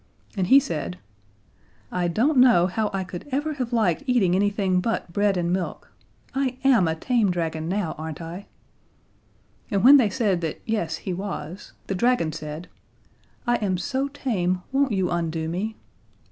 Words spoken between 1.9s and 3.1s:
"I don't know how I